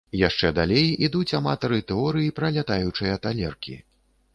[0.27, 3.83] Яшчэ далей ідуць аматары тэорый пра лятаючыя талеркі.